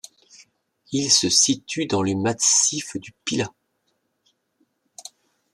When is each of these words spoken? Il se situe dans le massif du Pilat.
Il 0.91 1.11
se 1.11 1.29
situe 1.29 1.85
dans 1.85 2.01
le 2.01 2.15
massif 2.15 2.97
du 2.97 3.11
Pilat. 3.23 3.53